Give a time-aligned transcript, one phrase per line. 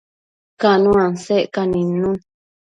[0.61, 2.17] Cano asecca nidnun